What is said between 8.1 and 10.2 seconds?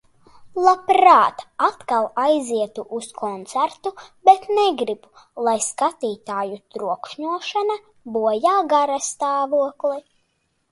bojā garastāvokli.